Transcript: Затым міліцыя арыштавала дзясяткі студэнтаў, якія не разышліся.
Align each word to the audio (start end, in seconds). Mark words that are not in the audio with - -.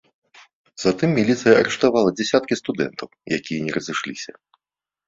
Затым 0.83 1.13
міліцыя 1.17 1.53
арыштавала 1.61 2.09
дзясяткі 2.17 2.53
студэнтаў, 2.61 3.07
якія 3.39 3.59
не 3.69 3.79
разышліся. 3.79 4.31